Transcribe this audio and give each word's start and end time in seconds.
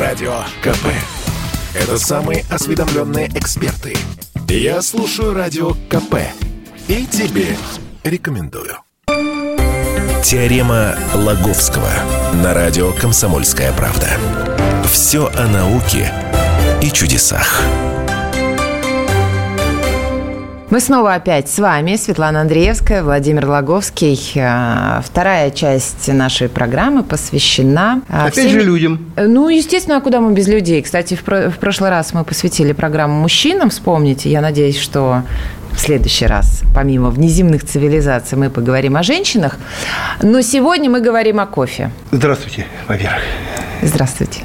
Радио 0.00 0.32
КП. 0.62 0.86
Это 1.74 1.98
самые 1.98 2.46
осведомленные 2.48 3.28
эксперты. 3.34 3.94
Я 4.48 4.80
слушаю 4.80 5.34
Радио 5.34 5.72
КП. 5.90 6.14
И 6.88 7.04
тебе 7.04 7.54
рекомендую. 8.02 8.78
Теорема 10.24 10.96
Лаговского 11.14 11.90
на 12.42 12.54
радио 12.54 12.92
«Комсомольская 12.92 13.74
правда». 13.74 14.08
Все 14.90 15.30
о 15.34 15.46
науке 15.48 16.10
и 16.80 16.90
чудесах. 16.90 17.62
Мы 20.70 20.78
снова 20.78 21.14
опять 21.14 21.50
с 21.50 21.58
вами, 21.58 21.96
Светлана 21.96 22.42
Андреевская, 22.42 23.02
Владимир 23.02 23.44
Логовский. 23.44 24.16
А, 24.36 25.02
вторая 25.04 25.50
часть 25.50 26.06
нашей 26.06 26.48
программы 26.48 27.02
посвящена... 27.02 28.02
а, 28.08 28.26
Опять 28.26 28.46
всем... 28.46 28.50
же 28.52 28.62
людям. 28.62 29.12
Ну, 29.16 29.48
естественно, 29.48 29.96
а 29.96 30.00
куда 30.00 30.20
мы 30.20 30.32
без 30.32 30.46
людей? 30.46 30.80
Кстати, 30.80 31.14
в, 31.14 31.24
про... 31.24 31.50
в 31.50 31.58
прошлый 31.58 31.90
раз 31.90 32.14
мы 32.14 32.22
посвятили 32.22 32.72
программу 32.72 33.20
мужчинам, 33.20 33.70
вспомните. 33.70 34.30
Я 34.30 34.40
надеюсь, 34.40 34.78
что 34.78 35.24
в 35.72 35.80
следующий 35.80 36.26
раз, 36.26 36.62
помимо 36.72 37.10
внеземных 37.10 37.64
цивилизаций, 37.66 38.38
мы 38.38 38.48
поговорим 38.48 38.96
о 38.96 39.02
женщинах. 39.02 39.58
Но 40.22 40.40
сегодня 40.40 40.88
мы 40.88 41.00
говорим 41.00 41.40
о 41.40 41.46
кофе. 41.46 41.90
Здравствуйте, 42.12 42.66
во-первых. 42.86 43.22
Здравствуйте. 43.82 44.44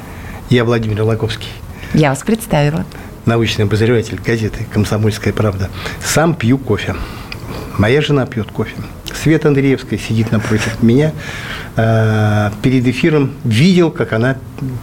Я 0.50 0.64
Владимир 0.64 1.02
Логовский. 1.02 1.50
Я 1.94 2.10
вас 2.10 2.18
представила 2.24 2.84
научный 3.26 3.64
обозреватель 3.64 4.18
газеты 4.24 4.66
«Комсомольская 4.72 5.32
правда». 5.32 5.68
Сам 6.02 6.34
пью 6.34 6.58
кофе. 6.58 6.94
Моя 7.76 8.00
жена 8.00 8.24
пьет 8.24 8.50
кофе. 8.50 8.74
Света 9.22 9.48
Андреевская 9.48 9.98
сидит 9.98 10.32
напротив 10.32 10.82
меня. 10.82 11.12
Э, 11.76 12.50
перед 12.62 12.86
эфиром 12.86 13.32
видел, 13.44 13.90
как 13.90 14.12
она 14.12 14.36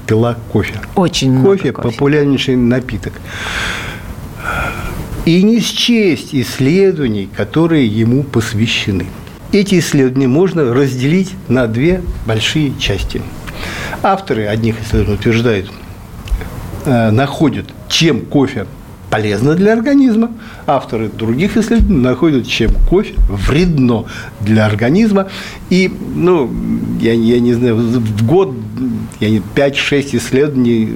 пила 0.05 0.37
кофе. 0.51 0.75
Очень 0.95 1.31
много 1.31 1.57
кофе. 1.57 1.71
Кофе– 1.71 1.89
популярнейший 1.89 2.55
напиток. 2.55 3.13
И 5.25 5.41
не 5.41 5.61
счесть 5.61 6.35
исследований, 6.35 7.29
которые 7.35 7.87
ему 7.87 8.23
посвящены. 8.23 9.07
Эти 9.53 9.79
исследования 9.79 10.27
можно 10.27 10.73
разделить 10.73 11.31
на 11.47 11.67
две 11.67 12.01
большие 12.25 12.73
части. 12.77 13.21
Авторы 14.01 14.47
одних 14.47 14.81
исследований 14.81 15.15
утверждают, 15.15 15.71
находят 16.85 17.65
чем 17.87 18.21
кофе 18.21 18.65
полезно 19.13 19.53
для 19.53 19.73
организма, 19.73 20.31
авторы 20.65 21.07
других 21.07 21.55
исследований 21.55 22.01
находят, 22.01 22.47
чем 22.47 22.71
кофе 22.89 23.13
вредно 23.27 24.05
для 24.39 24.65
организма. 24.65 25.27
И, 25.69 25.91
ну, 26.15 26.51
я, 26.99 27.13
я 27.13 27.39
не 27.39 27.53
знаю, 27.53 27.75
в 27.75 28.25
год 28.25 28.55
я 29.19 29.29
не 29.29 29.37
5-6 29.37 30.17
исследований 30.17 30.89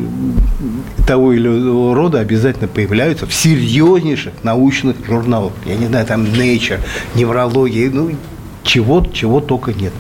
того 1.05 1.31
или 1.31 1.47
иного 1.47 1.93
рода 1.93 2.19
обязательно 2.19 2.67
появляются 2.67 3.27
в 3.27 3.33
серьезнейших 3.35 4.33
научных 4.41 4.95
журналах. 5.05 5.53
Я 5.67 5.75
не 5.75 5.85
знаю, 5.85 6.07
там 6.07 6.23
Nature, 6.23 6.79
неврология, 7.13 7.91
ну, 7.91 8.09
чего, 8.63 9.05
чего 9.13 9.41
только 9.41 9.73
нет. 9.73 9.93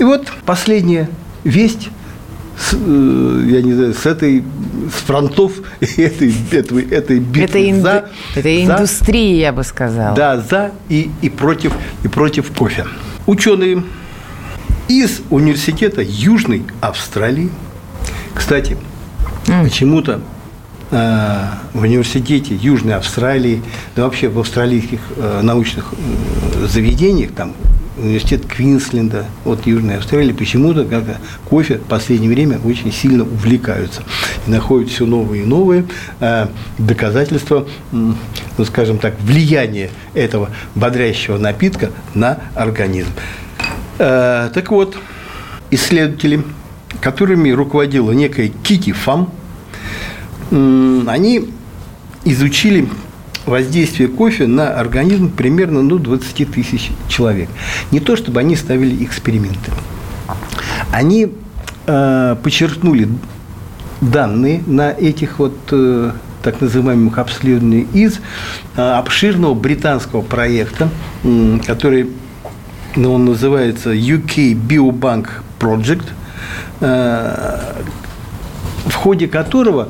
И 0.00 0.04
вот 0.04 0.32
последняя 0.46 1.10
весть 1.44 1.90
с, 2.58 2.74
э, 2.74 3.44
я 3.50 3.62
не 3.62 3.72
знаю, 3.72 3.94
с 3.94 4.04
этой 4.06 4.42
с 4.88 5.04
фронтов 5.04 5.52
этой, 5.80 6.34
этой, 6.50 6.88
этой 6.88 7.18
битвы 7.20 7.70
это, 7.70 7.80
за, 7.80 8.10
это 8.34 8.64
индустрия, 8.64 9.34
за, 9.34 9.40
я 9.40 9.52
бы 9.52 9.64
сказал. 9.64 10.14
Да, 10.14 10.40
за 10.40 10.72
и, 10.88 11.10
и, 11.22 11.28
против, 11.28 11.72
и 12.02 12.08
против 12.08 12.50
кофе. 12.52 12.86
Ученые 13.26 13.84
из 14.88 15.20
университета 15.30 16.02
Южной 16.02 16.64
Австралии, 16.80 17.50
кстати, 18.34 18.76
mm. 19.46 19.64
почему-то 19.64 20.20
э, 20.90 21.44
в 21.74 21.82
университете 21.82 22.54
Южной 22.54 22.94
Австралии, 22.94 23.62
да 23.94 24.04
вообще 24.04 24.28
в 24.28 24.38
австралийских 24.38 25.00
э, 25.16 25.40
научных 25.42 25.92
э, 25.92 26.66
заведениях, 26.66 27.32
там 27.32 27.52
университет 27.98 28.46
Квинсленда 28.46 29.26
от 29.44 29.66
Южной 29.66 29.98
Австралии 29.98 30.32
почему-то 30.32 30.84
как 30.84 31.04
кофе 31.44 31.76
в 31.78 31.82
последнее 31.82 32.30
время 32.30 32.58
очень 32.64 32.92
сильно 32.92 33.24
увлекаются 33.24 34.02
и 34.46 34.50
находят 34.50 34.90
все 34.90 35.06
новые 35.06 35.42
и 35.42 35.46
новые 35.46 35.84
э, 36.20 36.48
доказательства, 36.78 37.66
ну, 37.92 38.14
скажем 38.64 38.98
так, 38.98 39.14
влияния 39.20 39.90
этого 40.14 40.50
бодрящего 40.74 41.38
напитка 41.38 41.90
на 42.14 42.38
организм. 42.54 43.10
Э, 43.98 44.50
так 44.52 44.70
вот, 44.70 44.96
исследователи, 45.70 46.42
которыми 47.00 47.50
руководила 47.50 48.12
некая 48.12 48.48
Кити 48.48 48.92
Фам, 48.92 49.32
они 50.50 51.50
изучили 52.24 52.88
воздействие 53.48 54.08
кофе 54.08 54.46
на 54.46 54.70
организм 54.78 55.30
примерно 55.30 55.82
ну, 55.82 55.98
20 55.98 56.50
тысяч 56.52 56.90
человек. 57.08 57.48
Не 57.90 58.00
то, 58.00 58.16
чтобы 58.16 58.40
они 58.40 58.56
ставили 58.56 59.04
эксперименты. 59.04 59.72
Они 60.92 61.32
э, 61.86 62.36
подчеркнули 62.42 63.08
данные 64.00 64.62
на 64.66 64.90
этих 64.90 65.38
вот 65.38 65.56
э, 65.72 66.12
так 66.42 66.60
называемых 66.60 67.18
обследований 67.18 67.86
из 67.92 68.20
э, 68.76 68.80
обширного 68.80 69.54
британского 69.54 70.22
проекта, 70.22 70.88
э, 71.24 71.58
который 71.66 72.10
ну, 72.96 73.14
он 73.14 73.24
называется 73.26 73.92
UK 73.92 74.54
Biobank 74.54 75.28
Project, 75.58 76.06
э, 76.80 77.74
в 78.86 78.94
ходе 78.94 79.28
которого 79.28 79.88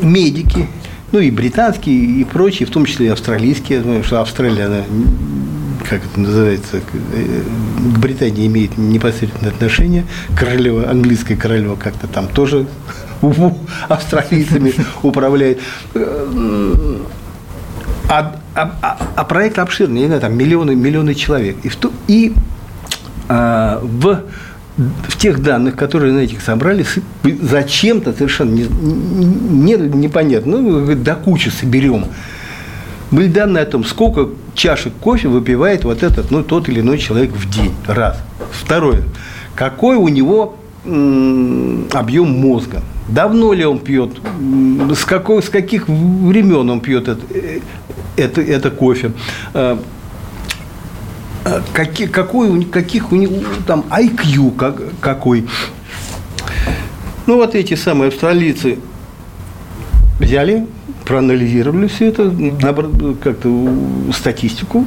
медики 0.00 0.68
ну 1.12 1.20
и 1.20 1.30
британские, 1.30 2.20
и 2.20 2.24
прочие, 2.24 2.66
в 2.66 2.70
том 2.70 2.86
числе 2.86 3.06
и 3.06 3.08
австралийские. 3.10 3.78
Я 3.78 3.84
думаю, 3.84 4.02
что 4.02 4.20
Австралия, 4.20 4.64
она, 4.64 4.82
как 5.88 6.04
это 6.04 6.18
называется, 6.20 6.80
к 6.80 7.98
Британии 7.98 8.46
имеет 8.46 8.78
непосредственное 8.78 9.52
отношение. 9.52 10.04
Королева, 10.36 10.90
английская 10.90 11.36
королева 11.36 11.76
как-то 11.76 12.06
там 12.06 12.28
тоже 12.28 12.66
австралийцами 13.88 14.74
управляет. 15.02 15.60
А, 18.08 18.36
а, 18.54 18.72
а, 18.82 19.08
а 19.16 19.24
проект 19.24 19.58
обширный, 19.58 20.00
не 20.00 20.06
знаю, 20.06 20.20
там 20.20 20.36
миллионы, 20.36 20.74
миллионы 20.74 21.14
человек. 21.14 21.56
И, 21.62 21.68
в, 21.68 21.76
и 22.08 22.34
а, 23.28 23.80
в 23.82 24.22
в 24.76 25.16
тех 25.18 25.42
данных, 25.42 25.76
которые 25.76 26.12
на 26.12 26.20
этих 26.20 26.40
собрали, 26.40 26.86
зачем-то 27.24 28.12
совершенно 28.12 28.52
не, 28.52 28.64
не, 28.64 29.74
непонятно, 29.74 30.58
ну, 30.58 30.94
до 30.94 31.14
кучи 31.14 31.50
соберем. 31.50 32.06
Были 33.10 33.28
данные 33.28 33.64
о 33.64 33.66
том, 33.66 33.84
сколько 33.84 34.30
чашек 34.54 34.92
кофе 34.94 35.28
выпивает 35.28 35.84
вот 35.84 36.02
этот, 36.02 36.30
ну, 36.30 36.42
тот 36.42 36.68
или 36.68 36.80
иной 36.80 36.98
человек 36.98 37.30
в 37.32 37.50
день. 37.50 37.74
Раз. 37.86 38.18
Второе. 38.50 39.02
Какой 39.54 39.96
у 39.96 40.08
него 40.08 40.56
объем 40.84 42.30
мозга. 42.40 42.82
Давно 43.08 43.52
ли 43.52 43.64
он 43.64 43.78
пьет, 43.78 44.10
с, 44.94 45.04
какой, 45.04 45.42
с 45.42 45.48
каких 45.48 45.88
времен 45.88 46.70
он 46.70 46.80
пьет 46.80 47.08
это, 47.08 47.20
э, 47.30 47.60
это, 48.16 48.40
это 48.40 48.70
кофе, 48.70 49.12
Э, 49.54 49.76
какие, 51.72 52.06
какой, 52.06 52.64
каких 52.64 53.12
у 53.12 53.16
него 53.16 53.36
там 53.66 53.84
IQ 53.90 54.56
как, 54.56 54.80
какой. 55.00 55.46
Ну, 57.26 57.36
вот 57.36 57.54
эти 57.54 57.74
самые 57.74 58.08
австралийцы 58.08 58.78
взяли, 60.18 60.66
проанализировали 61.04 61.88
все 61.88 62.06
это, 62.06 62.32
как-то 63.22 63.68
статистику 64.12 64.86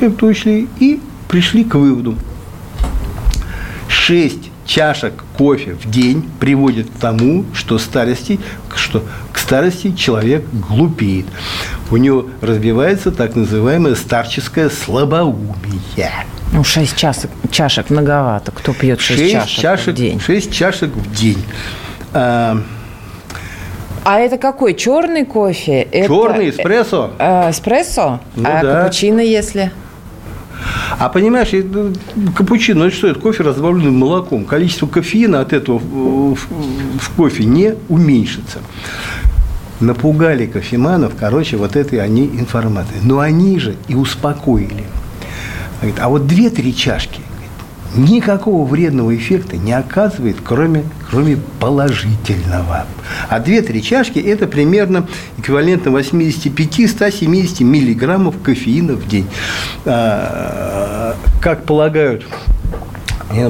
как-то 0.00 0.26
учли 0.26 0.68
и 0.78 1.00
пришли 1.28 1.64
к 1.64 1.74
выводу. 1.74 2.16
Шесть 3.88 4.50
чашек 4.66 5.24
кофе 5.36 5.74
в 5.74 5.90
день 5.90 6.24
приводит 6.38 6.88
к 6.90 7.00
тому, 7.00 7.44
что, 7.52 7.78
старости, 7.78 8.38
что 8.76 9.02
к 9.32 9.38
старости 9.38 9.92
человек 9.92 10.44
глупеет 10.68 11.26
у 11.90 11.96
него 11.96 12.26
разбивается 12.40 13.10
так 13.10 13.36
называемое 13.36 13.94
старческое 13.94 14.70
слабоумие. 14.70 16.10
Ну, 16.52 16.64
6 16.64 16.96
чашек, 16.96 17.30
чашек 17.50 17.90
многовато. 17.90 18.52
Кто 18.52 18.72
пьет 18.72 19.00
6, 19.00 19.20
6 19.20 19.32
чашек, 19.32 19.60
чашек 19.60 19.94
в 19.94 19.96
день? 19.96 20.20
6 20.20 20.52
чашек 20.52 20.90
в 20.90 21.14
день. 21.14 21.44
А, 22.12 22.60
а 24.04 24.18
это 24.18 24.36
какой? 24.36 24.74
Черный 24.74 25.24
кофе? 25.24 25.86
Черный, 25.92 26.48
это, 26.48 26.60
эспрессо. 26.60 27.10
Э, 27.18 27.50
эспрессо? 27.50 28.20
Ну, 28.34 28.44
а 28.48 28.62
да. 28.62 28.82
капучино, 28.82 29.20
если? 29.20 29.70
А 30.98 31.08
понимаешь, 31.08 31.50
капучино, 32.36 32.84
это 32.84 32.96
что, 32.96 33.06
это 33.08 33.20
кофе, 33.20 33.42
разбавленный 33.44 33.90
молоком. 33.90 34.44
Количество 34.44 34.86
кофеина 34.86 35.40
от 35.40 35.52
этого 35.52 35.78
в 35.78 37.10
кофе 37.16 37.44
не 37.44 37.74
уменьшится 37.88 38.58
напугали 39.80 40.46
кофеманов, 40.46 41.12
короче, 41.18 41.56
вот 41.56 41.76
этой 41.76 42.00
они 42.00 42.26
информацией. 42.26 43.00
Но 43.02 43.20
они 43.20 43.58
же 43.58 43.76
и 43.88 43.94
успокоили. 43.94 44.84
а 45.98 46.08
вот 46.08 46.26
две-три 46.26 46.74
чашки 46.74 47.20
никакого 47.94 48.66
вредного 48.66 49.14
эффекта 49.16 49.56
не 49.56 49.72
оказывает, 49.72 50.36
кроме, 50.42 50.84
кроме 51.10 51.38
положительного. 51.58 52.86
А 53.28 53.40
2-3 53.40 53.80
чашки– 53.80 54.18
это 54.20 54.46
примерно 54.46 55.08
эквивалентно 55.38 55.90
85-170 55.90 57.64
миллиграммов 57.64 58.40
кофеина 58.42 58.94
в 58.94 59.08
день. 59.08 59.26
А, 59.84 61.16
как 61.40 61.64
полагают 61.64 62.24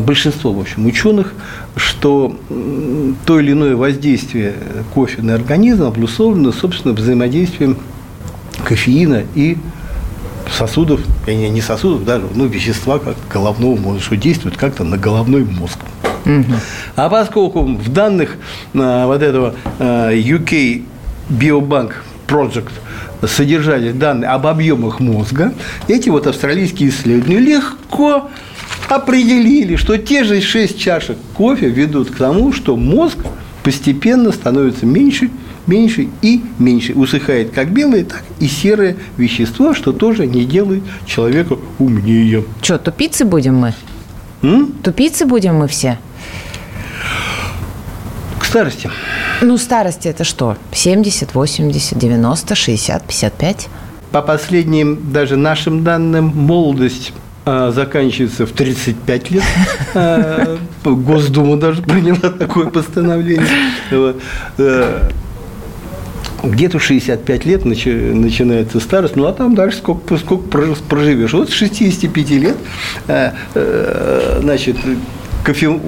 большинство, 0.00 0.52
в 0.52 0.60
общем, 0.60 0.86
ученых, 0.86 1.32
что 1.76 2.36
то 3.26 3.40
или 3.40 3.52
иное 3.52 3.76
воздействие 3.76 4.54
кофе 4.94 5.22
на 5.22 5.34
организм 5.34 5.84
обусловлено, 5.84 6.52
собственно, 6.52 6.94
взаимодействием 6.94 7.78
кофеина 8.64 9.22
и 9.34 9.56
сосудов, 10.50 11.00
не, 11.26 11.48
не 11.48 11.60
сосудов, 11.60 12.04
даже 12.04 12.26
ну, 12.34 12.46
вещества 12.46 12.98
как 12.98 13.16
головного 13.32 13.76
мозга, 13.76 14.00
что 14.00 14.16
действует 14.16 14.56
как-то 14.56 14.84
на 14.84 14.98
головной 14.98 15.44
мозг. 15.44 15.78
Угу. 16.26 16.54
А 16.96 17.08
поскольку 17.08 17.62
в 17.64 17.88
данных 17.92 18.36
а, 18.74 19.06
вот 19.06 19.22
этого 19.22 19.54
а, 19.78 20.12
UK 20.12 20.82
Biobank 21.30 21.92
Project 22.26 22.70
содержали 23.26 23.92
данные 23.92 24.30
об 24.30 24.46
объемах 24.46 25.00
мозга, 25.00 25.52
эти 25.88 26.08
вот 26.08 26.26
австралийские 26.26 26.90
исследования 26.90 27.38
легко 27.38 28.30
определили, 28.90 29.76
что 29.76 29.96
те 29.96 30.24
же 30.24 30.40
6 30.40 30.78
чашек 30.78 31.16
кофе 31.34 31.68
ведут 31.68 32.10
к 32.10 32.16
тому, 32.16 32.52
что 32.52 32.76
мозг 32.76 33.18
постепенно 33.62 34.32
становится 34.32 34.84
меньше, 34.84 35.30
меньше 35.66 36.08
и 36.22 36.42
меньше. 36.58 36.94
Усыхает 36.94 37.52
как 37.52 37.70
белое, 37.70 38.04
так 38.04 38.24
и 38.40 38.48
серое 38.48 38.96
вещество, 39.16 39.74
что 39.74 39.92
тоже 39.92 40.26
не 40.26 40.44
делает 40.44 40.82
человека 41.06 41.56
умнее. 41.78 42.44
Что, 42.62 42.78
тупицы 42.78 43.24
будем 43.24 43.56
мы? 43.56 43.74
М? 44.42 44.72
Тупицы 44.82 45.24
будем 45.24 45.56
мы 45.56 45.68
все? 45.68 45.98
К 48.40 48.44
старости. 48.44 48.90
Ну, 49.40 49.56
старости 49.56 50.08
это 50.08 50.24
что? 50.24 50.56
70, 50.72 51.34
80, 51.34 51.96
90, 51.96 52.54
60, 52.54 53.06
55? 53.06 53.68
По 54.10 54.22
последним 54.22 55.12
даже 55.12 55.36
нашим 55.36 55.84
данным, 55.84 56.32
молодость 56.34 57.12
заканчивается 57.72 58.46
в 58.46 58.52
35 58.52 59.30
лет. 59.30 59.42
А, 59.94 60.58
Госдума 60.84 61.56
даже 61.56 61.82
приняла 61.82 62.30
такое 62.30 62.68
постановление. 62.68 63.46
Э, 64.58 65.08
где-то 66.42 66.78
65 66.78 67.44
лет 67.44 67.64
начинается 67.64 68.80
старость, 68.80 69.16
ну 69.16 69.26
а 69.26 69.32
там 69.32 69.54
дальше 69.54 69.78
сколько, 69.78 70.16
сколько 70.16 70.44
проживешь. 70.88 71.32
Вот 71.32 71.50
с 71.50 71.52
65 71.52 72.30
лет, 72.30 72.56
э, 73.08 73.32
э, 73.54 74.38
значит, 74.42 74.76
кофе, 75.44 75.78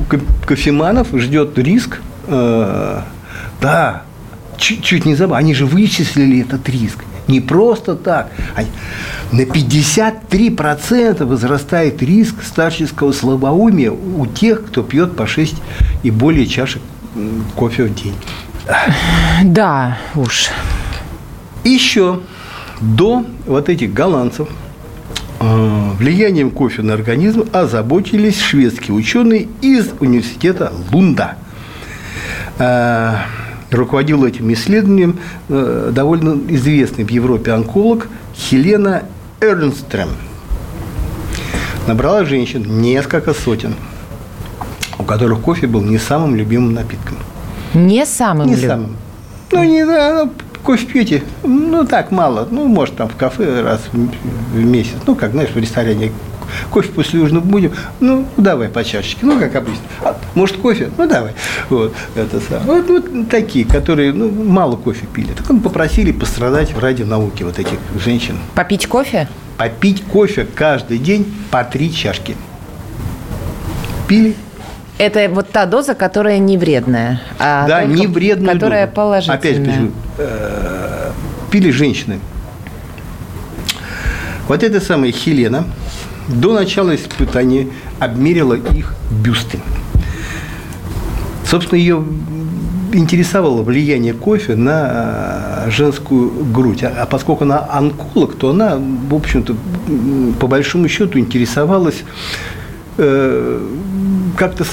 кофеманов 0.46 1.08
ждет 1.14 1.58
риск, 1.58 2.00
да, 2.28 4.02
чуть, 4.56 4.82
чуть 4.82 5.04
не 5.06 5.14
забыл, 5.14 5.36
они 5.36 5.54
же 5.54 5.66
вычислили 5.66 6.42
этот 6.42 6.68
риск. 6.68 7.04
Не 7.32 7.40
просто 7.40 7.96
так. 7.96 8.31
На 9.32 9.40
53% 9.40 11.25
возрастает 11.25 12.02
риск 12.02 12.43
старческого 12.43 13.12
слабоумия 13.12 13.90
у 13.90 14.26
тех, 14.26 14.67
кто 14.67 14.82
пьет 14.82 15.17
по 15.17 15.26
6 15.26 15.55
и 16.02 16.11
более 16.11 16.46
чашек 16.46 16.82
кофе 17.56 17.84
в 17.84 17.94
день. 17.94 18.14
Да, 19.44 19.96
уж. 20.14 20.50
Еще 21.64 22.20
до 22.82 23.25
вот 23.46 23.70
этих 23.70 23.94
голландцев 23.94 24.49
э, 25.40 25.90
влиянием 25.96 26.50
кофе 26.50 26.82
на 26.82 26.93
организм 26.93 27.49
озаботились 27.50 28.43
шведские 28.43 28.94
ученые 28.94 29.49
из 29.62 29.88
университета 30.00 30.70
Лунда. 30.93 31.37
Руководил 33.72 34.24
этим 34.24 34.52
исследованием 34.52 35.19
э, 35.48 35.90
довольно 35.94 36.38
известный 36.54 37.04
в 37.04 37.10
Европе 37.10 37.52
онколог 37.52 38.08
Хелена 38.34 39.04
Эрнстрем. 39.40 40.08
Набрала 41.86 42.24
женщин 42.24 42.80
несколько 42.80 43.34
сотен, 43.34 43.74
у 44.98 45.04
которых 45.04 45.40
кофе 45.40 45.66
был 45.66 45.80
не 45.82 45.98
самым 45.98 46.36
любимым 46.36 46.74
напитком. 46.74 47.16
Не 47.74 48.04
самым 48.06 48.46
Не 48.48 48.54
любимым? 48.56 48.70
самым. 48.70 48.96
Ну, 49.52 49.64
не 49.64 49.84
да, 49.84 50.24
ну, 50.24 50.32
кофе 50.62 50.86
пьете, 50.86 51.22
ну, 51.42 51.84
так 51.84 52.10
мало. 52.10 52.46
Ну, 52.50 52.66
может, 52.69 52.96
там 52.96 53.08
в 53.08 53.16
кафе 53.16 53.62
раз 53.62 53.80
в 53.92 54.56
месяц. 54.56 54.94
Ну, 55.06 55.14
как, 55.14 55.32
знаешь, 55.32 55.50
в 55.50 55.56
ресторане 55.58 56.12
кофе 56.70 56.90
после 56.93 57.20
ужина 57.20 57.40
будем, 57.40 57.72
ну, 58.00 58.26
давай 58.37 58.69
по 58.69 58.84
чашечке, 58.84 59.25
ну, 59.26 59.38
как 59.38 59.54
обычно. 59.54 59.82
А, 60.02 60.16
может, 60.34 60.56
кофе? 60.56 60.90
Ну, 60.96 61.08
давай. 61.08 61.32
Вот, 61.69 61.94
это 62.14 62.40
самое. 62.40 62.82
Вот, 62.82 62.88
вот 62.88 63.28
такие, 63.31 63.64
которые, 63.64 64.12
ну, 64.12 64.31
мало 64.31 64.76
кофе 64.76 65.06
пили. 65.06 65.32
Так 65.32 65.49
он 65.50 65.60
попросили 65.60 66.12
пострадать 66.12 66.76
ради 66.78 67.02
науки 67.02 67.43
вот 67.43 67.58
этих 67.58 67.78
женщин. 68.02 68.37
Попить 68.54 68.87
кофе? 68.87 69.28
Попить 69.58 70.02
кофе 70.04 70.46
каждый 70.54 70.99
день 70.99 71.32
по 71.50 71.62
три 71.64 71.93
чашки. 71.93 72.37
Пили, 74.08 74.34
это 74.98 75.28
вот 75.28 75.50
та 75.50 75.66
доза, 75.66 75.94
которая 75.94 76.38
не 76.38 76.56
вредная. 76.58 77.20
А 77.38 77.66
да, 77.66 77.84
не 77.84 78.06
вредная 78.06 78.55
Которая 78.55 78.87
доза. 78.87 78.94
положительная. 78.94 79.38
Опять 79.38 79.56
же, 79.75 79.90
э, 80.19 81.10
пили 81.50 81.70
женщины. 81.70 82.19
Вот 84.48 84.62
эта 84.62 84.81
самая 84.81 85.12
Хелена, 85.12 85.64
до 86.28 86.52
начала 86.52 86.94
испытания 86.94 87.69
обмерила 87.98 88.54
их 88.54 88.94
бюсты. 89.10 89.60
Собственно, 91.44 91.78
ее 91.78 92.04
интересовало 92.92 93.62
влияние 93.62 94.14
кофе 94.14 94.54
на 94.54 95.64
э, 95.66 95.70
женскую 95.70 96.30
грудь. 96.46 96.82
А, 96.84 96.92
а 97.02 97.06
поскольку 97.06 97.44
она 97.44 97.66
онколог, 97.70 98.36
то 98.36 98.50
она, 98.50 98.78
в 98.78 99.14
общем-то, 99.14 99.56
по 100.38 100.46
большому 100.46 100.88
счету 100.88 101.19
интересовалась 101.19 102.04
как-то 102.96 104.64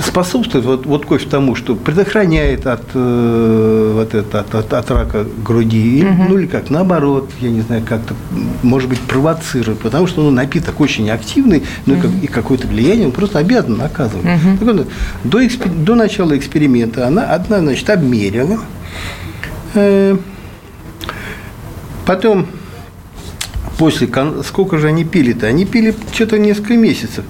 способствует 0.00 0.64
вот, 0.64 0.86
вот 0.86 1.06
кофе 1.06 1.28
тому, 1.28 1.54
что 1.54 1.74
предохраняет 1.74 2.66
от, 2.66 2.82
э, 2.94 3.92
вот 3.94 4.14
это, 4.14 4.40
от, 4.40 4.54
от, 4.54 4.72
от 4.72 4.90
рака 4.90 5.26
груди, 5.44 5.98
или, 5.98 6.08
угу. 6.08 6.24
ну 6.28 6.38
или 6.38 6.46
как, 6.46 6.70
наоборот, 6.70 7.30
я 7.40 7.50
не 7.50 7.62
знаю, 7.62 7.82
как-то, 7.86 8.14
может 8.62 8.88
быть, 8.88 9.00
провоцирует, 9.00 9.80
потому 9.80 10.06
что 10.06 10.22
ну, 10.22 10.30
напиток 10.30 10.80
очень 10.80 11.10
активный, 11.10 11.62
ну 11.86 11.94
угу. 11.94 12.00
и, 12.00 12.02
как, 12.02 12.10
и 12.22 12.26
какое-то 12.26 12.66
влияние 12.66 13.06
он 13.06 13.12
просто 13.12 13.38
обязан 13.38 13.80
оказывать. 13.80 14.24
Угу. 14.24 14.58
Так 14.58 14.62
вот, 14.62 14.88
до, 15.24 15.46
экспер, 15.46 15.70
до 15.70 15.94
начала 15.94 16.36
эксперимента 16.36 17.06
она 17.06 17.24
одна, 17.24 17.58
значит, 17.58 17.88
обмерила, 17.90 18.58
э, 19.74 20.16
потом 22.06 22.46
после, 23.78 24.08
сколько 24.44 24.78
же 24.78 24.88
они 24.88 25.04
пили-то? 25.04 25.46
Они 25.46 25.64
пили 25.64 25.94
что-то 26.12 26.38
несколько 26.38 26.76
месяцев. 26.76 27.24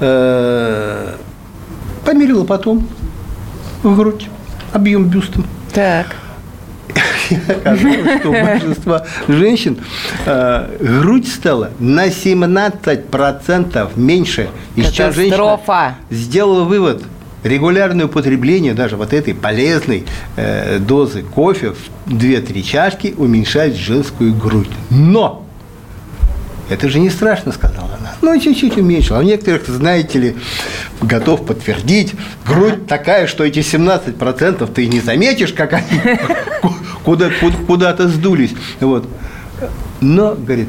Э, 0.00 1.14
померила 2.04 2.44
потом 2.44 2.86
грудь, 3.82 4.28
объем 4.72 5.08
бюста. 5.08 5.42
Так. 5.72 6.16
Оказалось, 7.48 8.20
что 8.20 8.28
у 8.30 8.32
большинства 8.32 9.06
женщин 9.28 9.78
э, 10.26 10.76
грудь 10.80 11.28
стала 11.28 11.70
на 11.78 12.08
17% 12.08 13.90
меньше. 13.96 14.48
И 14.74 14.82
сейчас 14.82 15.14
женщина 15.14 15.60
сделала 16.10 16.64
вывод, 16.64 17.04
регулярное 17.44 18.06
употребление 18.06 18.74
даже 18.74 18.96
вот 18.96 19.12
этой 19.12 19.34
полезной 19.34 20.04
э, 20.36 20.78
дозы 20.78 21.22
кофе 21.22 21.72
в 21.72 22.08
2-3 22.12 22.62
чашки 22.62 23.14
уменьшает 23.16 23.76
женскую 23.76 24.34
грудь. 24.34 24.70
Но 24.90 25.46
это 26.70 26.88
же 26.88 27.00
не 27.00 27.10
страшно, 27.10 27.52
сказала 27.52 27.90
она. 27.98 28.12
Ну, 28.22 28.40
чуть-чуть 28.40 28.76
уменьшил. 28.76 29.16
А 29.16 29.18
у 29.18 29.22
некоторых, 29.22 29.66
знаете 29.66 30.18
ли, 30.18 30.36
готов 31.02 31.44
подтвердить, 31.44 32.14
грудь 32.46 32.86
такая, 32.86 33.26
что 33.26 33.44
эти 33.44 33.58
17% 33.58 34.72
ты 34.72 34.86
не 34.86 35.00
заметишь, 35.00 35.52
как 35.52 35.72
они 35.72 36.18
куда, 37.04 37.30
куда-то 37.66 38.08
сдулись. 38.08 38.54
Вот. 38.80 39.08
Но, 40.00 40.34
говорит, 40.34 40.68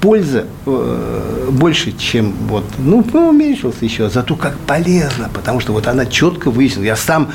польза 0.00 0.46
э, 0.66 1.48
больше, 1.50 1.92
чем 1.92 2.32
вот, 2.48 2.64
ну, 2.78 3.04
уменьшился 3.12 3.84
еще, 3.84 4.08
зато 4.08 4.34
как 4.34 4.56
полезно, 4.58 5.28
потому 5.32 5.60
что 5.60 5.72
вот 5.72 5.86
она 5.86 6.06
четко 6.06 6.50
выяснила, 6.50 6.84
я 6.84 6.96
сам 6.96 7.30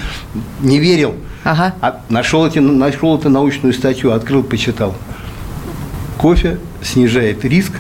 не 0.62 0.80
верил, 0.80 1.16
ага. 1.44 1.76
а 1.82 2.02
нашел, 2.10 2.46
эти, 2.46 2.60
нашел 2.60 3.18
эту 3.18 3.30
научную 3.30 3.74
статью, 3.74 4.12
открыл, 4.12 4.44
почитал. 4.44 4.96
Кофе 6.26 6.58
снижает 6.82 7.46
риск 7.46 7.74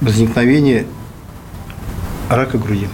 возникновения 0.00 0.86
рака 2.28 2.58
груди. 2.58 2.86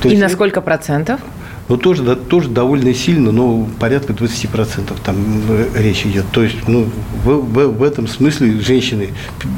То 0.00 0.08
и 0.08 0.12
есть, 0.12 0.22
на 0.22 0.30
сколько 0.30 0.62
процентов? 0.62 1.20
Ну, 1.68 1.76
тоже, 1.76 2.04
да, 2.04 2.14
тоже 2.16 2.48
довольно 2.48 2.94
сильно, 2.94 3.30
но 3.30 3.68
порядка 3.78 4.14
20% 4.14 4.94
там 5.04 5.16
э, 5.46 5.66
речь 5.74 6.06
идет. 6.06 6.24
То 6.32 6.42
есть, 6.42 6.56
ну, 6.66 6.88
в, 7.22 7.32
в, 7.32 7.66
в 7.76 7.82
этом 7.82 8.08
смысле 8.08 8.58
женщины, 8.60 9.10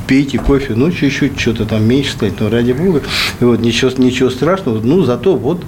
пейте 0.08 0.38
кофе, 0.38 0.74
ну, 0.74 0.90
чуть-чуть 0.90 1.38
что-то 1.38 1.64
там 1.64 1.84
меньше 1.84 2.10
стать, 2.10 2.40
но 2.40 2.50
ради 2.50 2.72
бога, 2.72 3.02
вот, 3.38 3.60
ничего, 3.60 3.92
ничего 3.98 4.30
страшного, 4.30 4.80
ну, 4.80 5.04
зато 5.04 5.36
вот 5.36 5.64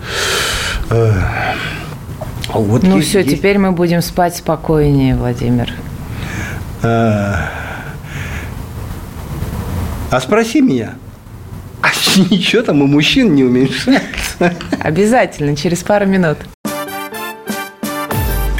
Вот 2.53 2.83
ну 2.83 2.97
есть, 2.97 3.11
все, 3.11 3.21
есть... 3.21 3.31
теперь 3.31 3.59
мы 3.59 3.71
будем 3.71 4.03
спать 4.03 4.35
спокойнее, 4.35 5.15
Владимир. 5.15 5.73
А, 6.83 7.49
а 10.11 10.21
спроси 10.21 10.61
меня, 10.61 10.95
а 11.83 11.89
ничего 12.31 12.63
там 12.63 12.83
у 12.83 12.87
мужчин 12.87 13.35
не 13.35 13.45
уменьшается? 13.45 14.55
Обязательно, 14.81 15.57
через 15.57 15.83
пару 15.83 16.07
минут. 16.07 16.39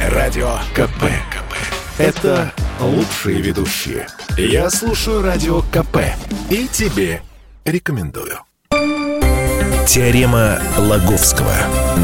Радио 0.09 0.55
КП. 0.73 1.03
КП. 1.31 1.53
Это 1.97 2.51
лучшие 2.79 3.41
ведущие. 3.41 4.07
Я 4.37 4.69
слушаю 4.69 5.21
Радио 5.21 5.61
КП 5.61 5.97
и 6.49 6.67
тебе 6.67 7.21
рекомендую. 7.65 8.39
Теорема 9.87 10.59
Лаговского 10.77 11.53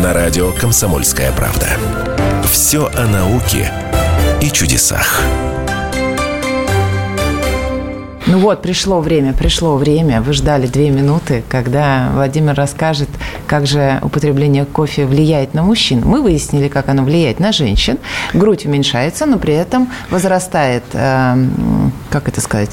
на 0.02 0.14
радио 0.14 0.52
«Комсомольская 0.54 1.32
правда». 1.34 1.68
Все 2.50 2.90
о 2.96 3.08
науке 3.08 3.72
и 4.42 4.50
чудесах. 4.50 5.22
Ну 8.26 8.38
вот, 8.38 8.62
пришло 8.62 9.02
время, 9.02 9.34
пришло 9.34 9.76
время. 9.76 10.22
Вы 10.22 10.32
ждали 10.32 10.66
две 10.66 10.90
минуты, 10.90 11.44
когда 11.50 12.10
Владимир 12.14 12.54
расскажет, 12.54 13.10
как 13.48 13.68
же 13.68 14.00
употребление 14.02 14.66
кофе 14.66 15.06
влияет 15.06 15.54
на 15.54 15.62
мужчин. 15.62 16.04
Мы 16.06 16.22
выяснили, 16.22 16.70
как 16.70 16.88
оно 16.88 17.04
влияет 17.04 17.40
на 17.40 17.52
женщин. 17.52 17.98
Грудь 18.34 18.66
уменьшается, 18.66 19.26
но 19.26 19.40
при 19.40 19.54
этом 19.54 19.90
возрастает, 20.10 20.84
э, 20.94 21.36
как 22.10 22.30
это 22.30 22.40
сказать, 22.40 22.70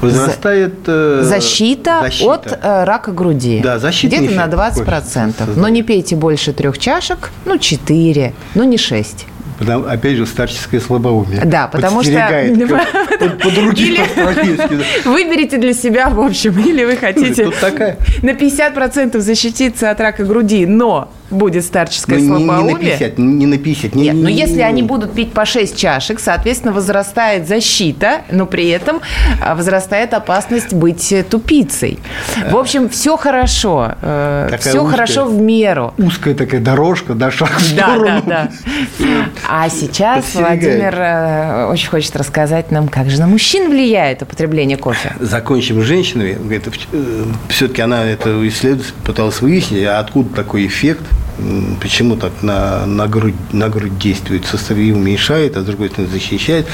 Возрастает 0.00 0.74
э, 0.86 1.22
защита, 1.24 2.02
защита 2.02 2.30
от 2.30 2.46
э, 2.46 2.84
рака 2.84 3.10
груди. 3.10 3.60
Да, 3.60 3.80
защита 3.80 4.16
Где-то 4.16 4.34
на 4.34 4.46
20%. 4.46 4.84
Кофе. 4.84 5.50
Но 5.56 5.68
не 5.68 5.82
пейте 5.82 6.14
больше 6.14 6.52
трех 6.52 6.78
чашек, 6.78 7.32
ну, 7.44 7.58
4, 7.58 8.32
ну, 8.54 8.62
не 8.62 8.78
6. 8.78 9.26
Потому, 9.58 9.86
опять 9.86 10.16
же, 10.16 10.26
старческое 10.26 10.80
слабоумие. 10.80 11.44
Да, 11.44 11.66
потому 11.66 12.02
что... 12.02 12.12
Другим 13.54 13.96
Выберите 15.04 15.58
для 15.58 15.72
себя, 15.72 16.08
в 16.08 16.20
общем, 16.20 16.58
или 16.66 16.84
вы 16.84 16.96
хотите 16.96 17.46
на 18.22 18.30
50% 18.30 19.18
защититься 19.18 19.90
от 19.90 20.00
рака 20.00 20.24
груди, 20.24 20.66
но 20.66 21.10
будет 21.30 21.64
старческое 21.64 22.18
ну, 22.18 22.38
слабоумие. 22.38 22.66
Не, 22.66 22.66
не 22.66 22.74
на 22.74 22.78
50, 22.78 23.18
не 23.18 23.46
на 23.46 23.58
50. 23.58 23.94
Не, 23.94 24.02
Нет, 24.04 24.14
но 24.16 24.28
если 24.28 24.60
они 24.60 24.82
будут 24.82 25.12
пить 25.14 25.32
по 25.32 25.44
6 25.44 25.76
чашек, 25.76 26.20
соответственно, 26.20 26.72
возрастает 26.72 27.46
защита, 27.46 28.22
но 28.30 28.46
при 28.46 28.68
этом 28.68 29.00
а, 29.42 29.54
возрастает 29.54 30.14
опасность 30.14 30.72
быть 30.72 31.14
тупицей. 31.28 31.98
В 32.50 32.56
общем, 32.56 32.88
все 32.88 33.16
хорошо. 33.16 33.92
Э, 34.02 34.48
такая 34.50 34.60
все 34.60 34.82
узкая, 34.82 34.90
хорошо 34.90 35.24
в 35.26 35.40
меру. 35.40 35.94
Узкая 35.98 36.34
такая 36.34 36.60
дорожка, 36.60 37.14
да, 37.14 37.30
шаг 37.30 37.56
в 37.56 37.62
сторону. 37.62 38.22
Да, 38.26 38.48
да, 38.48 38.50
да. 38.98 39.06
А 39.48 39.68
сейчас 39.68 40.34
Владимир 40.34 40.94
э, 40.96 41.66
очень 41.70 41.88
хочет 41.88 42.16
рассказать 42.16 42.70
нам, 42.70 42.88
как 42.88 43.10
же 43.10 43.18
на 43.20 43.26
мужчин 43.26 43.70
влияет 43.70 44.22
употребление 44.22 44.76
кофе. 44.76 45.14
Закончим 45.20 45.82
с 45.82 45.84
женщинами. 45.84 46.38
Э, 46.92 47.24
Все-таки 47.48 47.82
она 47.82 48.04
это 48.04 48.46
исследовать 48.48 48.92
пыталась 49.04 49.40
выяснить, 49.40 49.84
а 49.84 49.98
откуда 49.98 50.34
такой 50.34 50.66
эффект– 50.66 51.02
почему 51.80 52.16
так 52.16 52.32
на, 52.42 52.86
на, 52.86 53.06
грудь, 53.06 53.34
на 53.52 53.68
грудь 53.68 53.98
действует, 53.98 54.44
составе 54.44 54.92
уменьшает, 54.92 55.56
а 55.56 55.62
с 55.62 55.64
другой 55.64 55.88
стороны 55.88 56.12
защищает. 56.12 56.66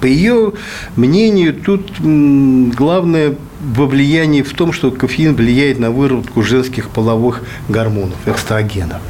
По 0.00 0.06
ее 0.06 0.52
мнению, 0.96 1.54
тут 1.54 1.92
главное 2.00 3.34
во 3.60 3.86
влиянии 3.86 4.42
в 4.42 4.52
том, 4.54 4.72
что 4.72 4.90
кофеин 4.90 5.34
влияет 5.34 5.78
на 5.78 5.90
выработку 5.90 6.42
женских 6.42 6.90
половых 6.90 7.42
гормонов, 7.68 8.16
экстрагенов. 8.26 9.00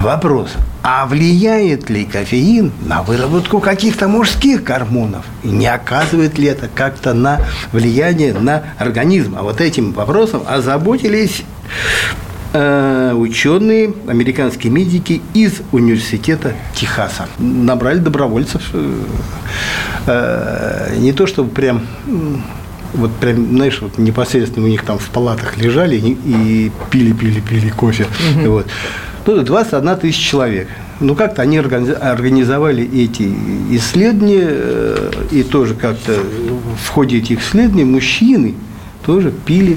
Вопрос. 0.00 0.50
А 0.82 1.06
влияет 1.06 1.90
ли 1.90 2.04
кофеин 2.04 2.72
на 2.86 3.02
выработку 3.02 3.60
каких-то 3.60 4.06
мужских 4.06 4.62
гормонов? 4.62 5.24
И 5.42 5.48
не 5.48 5.66
оказывает 5.66 6.38
ли 6.38 6.46
это 6.46 6.68
как-то 6.72 7.14
на 7.14 7.40
влияние 7.72 8.32
на 8.32 8.62
организм? 8.78 9.34
А 9.36 9.42
вот 9.42 9.60
этим 9.60 9.92
вопросом 9.92 10.42
озаботились 10.46 11.42
ученые, 13.14 13.92
американские 14.06 14.72
медики 14.72 15.20
из 15.34 15.60
университета 15.72 16.54
Техаса. 16.74 17.28
Набрали 17.38 17.98
добровольцев. 17.98 18.70
Э, 18.72 18.94
э, 20.06 20.96
не 20.98 21.12
то, 21.12 21.26
чтобы 21.26 21.50
прям 21.50 21.82
вот 22.94 23.14
прям, 23.16 23.50
знаешь, 23.50 23.80
вот 23.80 23.98
непосредственно 23.98 24.66
у 24.66 24.68
них 24.68 24.82
там 24.82 24.98
в 24.98 25.08
палатах 25.10 25.58
лежали 25.58 25.96
и 25.96 26.72
пили, 26.90 27.12
пили, 27.12 27.40
пили 27.40 27.68
кофе. 27.68 28.06
Угу. 28.34 28.50
Вот. 28.50 28.66
Ну, 29.26 29.42
21 29.42 29.96
тысяча 29.96 30.22
человек. 30.22 30.68
Ну, 31.00 31.14
как-то 31.14 31.42
они 31.42 31.58
организовали 31.58 32.82
эти 32.82 33.30
исследования, 33.70 35.12
и 35.30 35.42
тоже 35.42 35.74
как-то 35.74 36.18
в 36.82 36.88
ходе 36.88 37.18
этих 37.18 37.40
исследований 37.42 37.84
мужчины 37.84 38.54
тоже 39.04 39.30
пили 39.30 39.76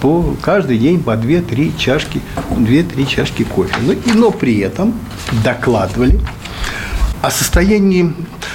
по 0.00 0.34
каждый 0.42 0.78
день 0.78 1.02
по 1.02 1.10
2-3 1.10 1.78
чашки, 1.78 2.20
2-3 2.50 3.06
чашки 3.06 3.44
кофе. 3.44 3.74
Ну, 3.82 3.92
и, 3.92 4.12
но 4.12 4.30
при 4.30 4.58
этом 4.58 4.94
докладывали 5.44 6.20
о 7.22 7.30
состоянии, 7.30 8.14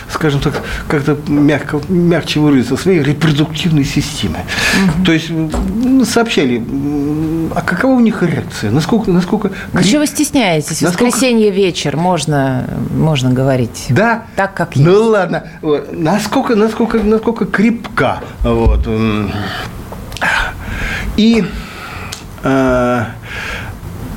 скажем 0.09 0.39
так, 0.39 0.61
как-то 0.87 1.17
мягко, 1.27 1.81
мягче 1.89 2.39
выразиться, 2.39 2.77
своей 2.77 3.01
репродуктивной 3.03 3.83
системы. 3.83 4.39
Угу. 4.97 5.05
То 5.05 5.11
есть 5.11 5.29
ну, 5.29 6.05
сообщали, 6.05 6.63
а 7.53 7.61
какова 7.61 7.93
у 7.93 7.99
них 7.99 8.23
реакция, 8.23 8.71
насколько... 8.71 9.11
насколько 9.11 9.51
ну, 9.73 9.83
чего 9.83 9.99
вы 9.99 10.07
стесняетесь? 10.07 10.81
Насколько... 10.81 11.05
Воскресенье 11.05 11.51
вечер, 11.51 11.97
можно, 11.97 12.65
можно 12.95 13.31
говорить. 13.31 13.87
Да? 13.89 14.25
Так, 14.35 14.53
как 14.53 14.75
ну, 14.75 14.81
есть. 14.81 14.93
Ну, 14.93 15.07
ладно. 15.09 15.43
Насколько, 15.91 16.55
насколько, 16.55 16.99
насколько 16.99 17.45
крепка 17.45 18.21
вот, 18.41 18.87
и 21.21 21.43
э, 22.43 23.05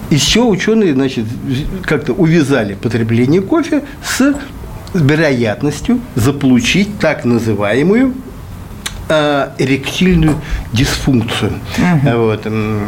еще 0.08 0.40
ученые 0.40 0.94
значит, 0.94 1.26
как-то 1.82 2.14
увязали 2.14 2.74
потребление 2.74 3.42
кофе 3.42 3.84
с 4.02 4.34
вероятностью 4.94 6.00
заполучить 6.14 6.98
так 6.98 7.26
называемую 7.26 8.14
эректильную 9.08 10.40
дисфункцию. 10.72 11.52
Угу. 11.78 12.18
Вот. 12.18 12.46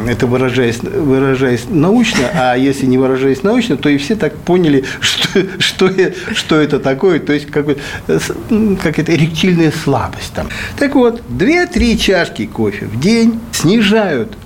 Это 0.08 0.26
выражаясь, 0.26 0.82
выражаясь 0.82 1.66
научно, 1.68 2.30
а 2.34 2.54
если 2.54 2.86
не 2.86 2.98
выражаясь 2.98 3.42
научно, 3.42 3.76
то 3.76 3.88
и 3.88 3.98
все 3.98 4.16
так 4.16 4.36
поняли, 4.36 4.84
что, 5.00 5.40
что, 5.58 5.90
что 6.34 6.60
это 6.60 6.78
такое, 6.78 7.20
то 7.20 7.32
есть 7.32 7.46
как, 7.46 7.66
как 8.06 8.98
это 8.98 9.14
эректильная 9.14 9.72
слабость. 9.72 10.32
Там. 10.34 10.48
Так 10.78 10.94
вот, 10.94 11.22
2-3 11.28 11.98
чашки 11.98 12.46
кофе 12.46 12.86
в 12.86 12.98
день 12.98 13.40
снижают 13.52 14.36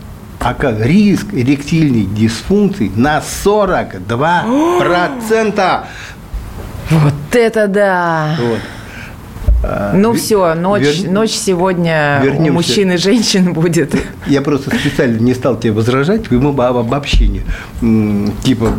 а 0.40 0.54
как 0.54 0.80
риск 0.80 1.26
эректильной 1.32 2.06
дисфункции 2.06 2.90
на 2.96 3.18
42%. 3.18 5.84
Вот 6.90 7.36
это 7.36 7.68
да! 7.68 8.36
Вот. 8.40 8.58
Ну 9.94 10.12
все, 10.14 10.54
ночь, 10.54 11.02
Вер... 11.02 11.10
ночь 11.10 11.32
сегодня 11.32 12.20
Вернемся. 12.22 12.50
у 12.50 12.54
мужчин 12.54 12.92
и 12.92 12.96
женщин 12.96 13.52
будет. 13.52 13.94
Я 14.26 14.40
просто 14.40 14.70
специально 14.74 15.18
не 15.18 15.34
стал 15.34 15.58
тебе 15.58 15.72
возражать, 15.72 16.30
мы 16.30 16.48
об 16.48 16.76
обобщении. 16.76 17.42
Типа, 18.42 18.72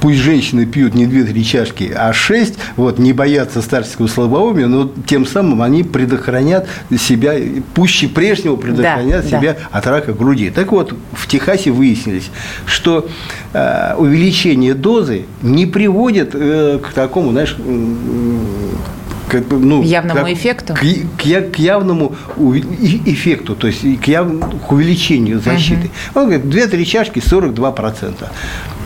пусть 0.00 0.18
женщины 0.18 0.66
пьют 0.66 0.94
не 0.94 1.06
2-3 1.06 1.42
чашки, 1.42 1.92
а 1.94 2.12
6, 2.12 2.54
вот, 2.76 2.98
не 2.98 3.12
боятся 3.12 3.62
старческого 3.62 4.06
слабоумия, 4.06 4.66
но 4.66 4.90
тем 5.06 5.26
самым 5.26 5.62
они 5.62 5.82
предохранят 5.82 6.68
себя, 6.98 7.34
пуще 7.74 8.08
прежнего 8.08 8.56
предохранят 8.56 9.22
да, 9.22 9.28
себя 9.28 9.54
да. 9.54 9.78
от 9.78 9.86
рака 9.86 10.12
груди. 10.12 10.50
Так 10.50 10.72
вот, 10.72 10.94
в 11.12 11.26
Техасе 11.26 11.70
выяснилось, 11.70 12.30
что 12.66 13.08
э, 13.52 13.94
увеличение 13.96 14.74
дозы 14.74 15.24
не 15.42 15.66
приводит 15.66 16.30
э, 16.34 16.78
к 16.82 16.92
такому, 16.92 17.32
знаешь, 17.32 17.56
как 17.56 19.07
бы, 19.46 19.58
ну, 19.58 19.82
явному 19.82 20.20
как, 20.20 20.32
эффекту? 20.32 20.74
К, 20.74 20.78
к, 20.78 21.50
к 21.52 21.58
явному 21.58 22.14
эффекту, 22.80 23.54
то 23.54 23.66
есть 23.66 23.80
к, 24.00 24.08
яв, 24.08 24.28
к 24.66 24.72
увеличению 24.72 25.40
защиты. 25.40 25.90
Uh-huh. 26.14 26.22
Он 26.22 26.30
говорит, 26.30 26.44
2-3 26.44 26.84
чашки 26.84 27.18
42%. 27.18 28.14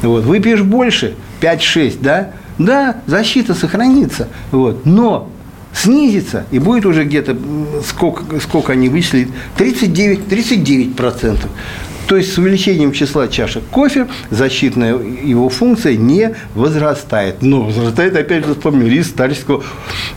Вот. 0.03 0.25
Выпьешь 0.25 0.63
больше, 0.63 1.15
5-6, 1.41 1.99
да? 2.01 2.31
Да, 2.59 2.97
защита 3.07 3.55
сохранится. 3.55 4.29
Вот. 4.51 4.85
Но 4.85 5.31
снизится, 5.73 6.45
и 6.51 6.59
будет 6.59 6.87
уже 6.87 7.05
где-то, 7.05 7.37
сколько, 7.87 8.41
сколько 8.41 8.73
они 8.73 8.89
вычислили, 8.89 9.29
39, 9.57 10.21
39%. 10.29 11.39
То 12.07 12.17
есть 12.17 12.33
с 12.33 12.39
увеличением 12.39 12.93
числа 12.93 13.29
чашек 13.29 13.63
кофе 13.71 14.09
защитная 14.31 14.99
его 14.99 15.49
функция 15.49 15.97
не 15.97 16.35
возрастает. 16.55 17.43
Но 17.43 17.63
возрастает, 17.63 18.17
опять 18.17 18.45
же, 18.45 18.55
вспомню, 18.55 18.89
риск 18.89 19.11
старческого 19.11 19.63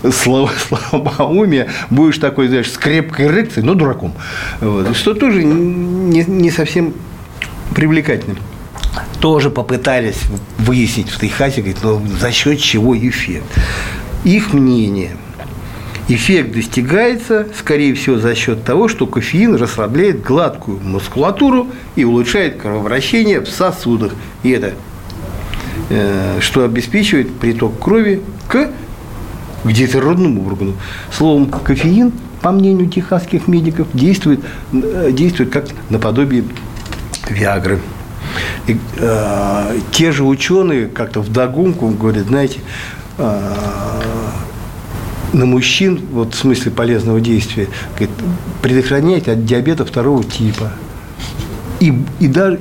слабоумия. 0.11 1.67
Будешь 1.89 2.17
такой, 2.17 2.47
знаешь, 2.47 2.71
с 2.71 2.77
крепкой 2.77 3.27
эрекцией, 3.27 3.65
но 3.65 3.75
дураком. 3.75 4.13
Вот. 4.61 4.95
Что 4.95 5.13
тоже 5.13 5.43
не, 5.43 6.23
не 6.25 6.51
совсем 6.51 6.93
привлекательным. 7.73 8.37
тоже 9.19 9.49
попытались 9.49 10.21
выяснить 10.57 11.09
в 11.09 11.19
Техасе, 11.19 11.61
говорит, 11.61 11.79
ну 11.83 12.01
за 12.19 12.31
счет 12.31 12.59
чего 12.59 12.97
эффект. 12.97 13.45
Их 14.23 14.53
мнение– 14.53 15.11
Эффект 16.07 16.53
достигается, 16.53 17.47
скорее 17.57 17.95
всего, 17.95 18.17
за 18.19 18.35
счет 18.35 18.63
того, 18.63 18.87
что 18.87 19.07
кофеин 19.07 19.55
расслабляет 19.55 20.21
гладкую 20.21 20.79
мускулатуру 20.79 21.67
и 21.95 22.03
улучшает 22.03 22.57
кровообращение 22.57 23.41
в 23.41 23.49
сосудах. 23.49 24.13
И 24.43 24.51
это 24.51 24.73
э, 25.89 26.37
что 26.41 26.63
обеспечивает 26.63 27.33
приток 27.33 27.79
крови 27.79 28.21
к 28.47 28.69
где-то 29.63 29.99
родному 29.99 30.45
органу. 30.45 30.73
Словом, 31.11 31.47
кофеин, 31.47 32.11
по 32.41 32.51
мнению 32.51 32.87
техасских 32.87 33.47
медиков, 33.47 33.87
действует, 33.93 34.41
э, 34.73 35.09
действует 35.11 35.49
как 35.49 35.65
наподобие 35.89 36.43
Виагры. 37.27 37.79
И, 38.67 38.77
э, 38.97 39.79
те 39.91 40.11
же 40.11 40.23
ученые 40.23 40.87
как-то 40.87 41.21
вдогонку 41.21 41.89
говорят, 41.89 42.27
знаете, 42.27 42.59
э, 43.17 43.51
на 45.35 45.45
мужчин, 45.45 45.99
вот 46.11 46.33
в 46.33 46.37
смысле 46.37 46.71
полезного 46.71 47.19
действия, 47.21 47.67
говорит, 47.95 48.09
предохраняет 48.61 49.27
от 49.27 49.45
диабета 49.45 49.85
второго 49.85 50.23
типа. 50.23 50.71
И, 51.79 51.93
и, 52.19 52.27
даже, 52.27 52.59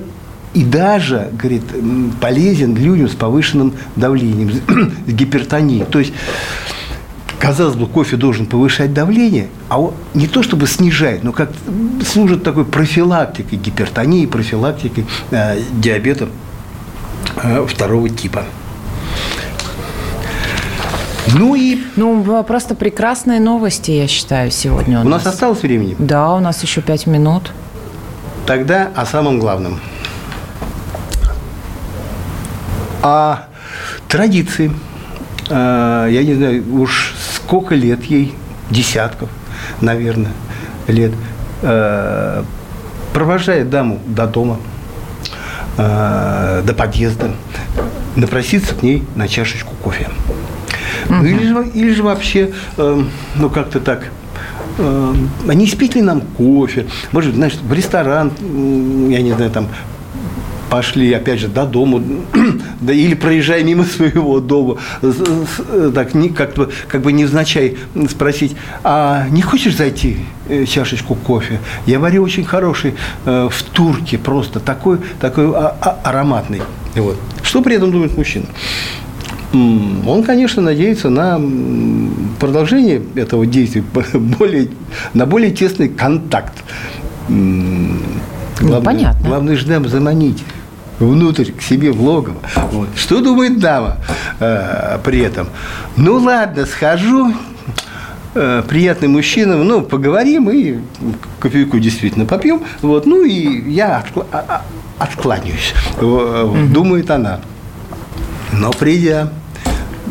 и 0.54 0.64
даже, 0.64 1.30
говорит, 1.32 1.62
полезен 2.20 2.76
людям 2.76 3.08
с 3.08 3.14
повышенным 3.14 3.74
давлением, 3.96 4.50
с 5.06 5.12
гипертонией. 5.12 5.84
То 5.84 6.00
есть, 6.00 6.12
казалось 7.38 7.76
бы, 7.76 7.86
кофе 7.86 8.16
должен 8.16 8.46
повышать 8.46 8.92
давление, 8.92 9.48
а 9.68 9.80
он 9.80 9.94
не 10.14 10.26
то 10.26 10.42
чтобы 10.42 10.66
снижает, 10.66 11.22
но 11.22 11.32
как 11.32 11.52
служит 12.04 12.42
такой 12.42 12.64
профилактикой 12.64 13.58
гипертонии, 13.58 14.26
профилактикой 14.26 15.06
э, 15.30 15.60
диабета 15.72 16.28
э, 17.36 17.64
второго 17.68 18.08
типа. 18.08 18.44
Ну 21.34 21.56
и... 21.56 21.78
Ну, 21.96 22.44
просто 22.44 22.76
прекрасные 22.76 23.40
новости, 23.40 23.90
я 23.90 24.06
считаю, 24.06 24.52
сегодня 24.52 24.98
у, 24.98 25.02
у 25.02 25.08
нас. 25.08 25.24
нас 25.24 25.34
осталось 25.34 25.62
времени? 25.62 25.96
Да, 25.98 26.32
у 26.34 26.40
нас 26.40 26.62
еще 26.62 26.80
пять 26.80 27.08
минут. 27.08 27.50
Тогда 28.46 28.90
о 28.94 29.04
самом 29.04 29.40
главном. 29.40 29.80
О 33.02 33.46
традиции. 34.08 34.70
А, 35.50 36.06
я 36.06 36.22
не 36.22 36.34
знаю, 36.34 36.64
уж 36.80 37.14
сколько 37.34 37.74
лет 37.74 38.04
ей, 38.04 38.34
десятков, 38.70 39.28
наверное, 39.80 40.32
лет, 40.86 41.12
а, 41.62 42.44
провожает 43.12 43.70
даму 43.70 43.98
до 44.06 44.28
дома, 44.28 44.58
а, 45.78 46.62
до 46.62 46.74
подъезда, 46.74 47.32
напроситься 48.14 48.74
к 48.76 48.82
ней 48.82 49.02
на 49.16 49.26
чашечку 49.26 49.74
кофе. 49.82 50.08
Угу. 51.18 51.26
Или, 51.26 51.46
же, 51.46 51.68
или 51.74 51.92
же 51.92 52.02
вообще, 52.02 52.50
э, 52.76 53.02
ну, 53.36 53.50
как-то 53.50 53.80
так, 53.80 54.10
э, 54.78 55.14
а 55.48 55.54
не 55.54 55.66
спить 55.66 55.94
ли 55.94 56.02
нам 56.02 56.20
кофе? 56.20 56.86
Может 57.12 57.30
быть, 57.30 57.36
знаешь, 57.36 57.54
в 57.54 57.72
ресторан, 57.72 58.32
я 59.10 59.22
не 59.22 59.32
знаю, 59.32 59.50
там, 59.50 59.68
пошли, 60.74 61.12
опять 61.12 61.38
же, 61.38 61.46
до 61.48 61.66
дома, 61.66 62.02
да, 62.80 62.92
или 62.92 63.14
проезжая 63.14 63.62
мимо 63.62 63.84
своего 63.84 64.40
дома, 64.40 64.76
так, 65.94 66.14
не, 66.14 66.30
как, 66.30 66.54
бы, 66.54 66.70
как 66.88 67.02
бы 67.02 67.12
невзначай 67.12 67.76
спросить, 68.10 68.56
а 68.82 69.28
не 69.30 69.42
хочешь 69.42 69.76
зайти 69.76 70.16
э, 70.48 70.64
чашечку 70.64 71.14
кофе? 71.14 71.60
Я 71.86 72.00
варю 72.00 72.24
очень 72.24 72.44
хороший 72.44 72.94
э, 73.24 73.48
в 73.50 73.62
турке, 73.62 74.18
просто 74.18 74.58
такой, 74.58 74.98
такой 75.20 75.46
а, 75.54 75.76
а, 75.80 76.00
ароматный. 76.02 76.62
Вот. 76.96 77.18
Что 77.42 77.62
при 77.62 77.76
этом 77.76 77.92
думает 77.92 78.16
мужчина? 78.16 78.46
Он, 79.54 80.24
конечно, 80.24 80.62
надеется 80.62 81.10
на 81.10 81.40
продолжение 82.40 83.02
этого 83.14 83.46
действия, 83.46 83.84
более, 84.14 84.68
на 85.12 85.26
более 85.26 85.50
тесный 85.50 85.88
контакт. 85.88 86.52
Ну, 87.28 87.96
главное, 88.60 88.78
ну, 88.78 88.82
понятно. 88.82 89.28
Главное 89.28 89.56
же 89.56 89.68
нам 89.68 89.88
заманить 89.88 90.42
внутрь, 90.98 91.52
к 91.52 91.62
себе 91.62 91.92
в 91.92 92.02
логово. 92.02 92.38
Вот. 92.72 92.88
Что 92.96 93.20
думает 93.20 93.58
дама 93.58 93.98
э, 94.40 94.98
при 95.04 95.20
этом? 95.20 95.48
Ну, 95.96 96.18
ладно, 96.18 96.66
схожу, 96.66 97.32
э, 98.34 98.62
приятный 98.68 99.08
мужчина, 99.08 99.56
ну, 99.56 99.82
поговорим 99.82 100.50
и 100.50 100.78
кофейку 101.40 101.78
действительно 101.78 102.26
попьем. 102.26 102.62
Вот, 102.82 103.06
ну, 103.06 103.24
и 103.24 103.70
я 103.70 104.04
откла- 104.04 104.26
а, 104.32 104.62
откланяюсь, 104.98 105.74
угу. 106.00 106.56
думает 106.72 107.10
она. 107.10 107.40
Но 108.52 108.70
придя 108.70 109.30
Э, 109.32 109.43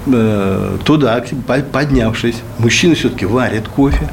туда, 0.05 1.23
поднявшись, 1.71 2.35
мужчина 2.57 2.95
все-таки 2.95 3.25
варит 3.25 3.67
кофе. 3.67 4.09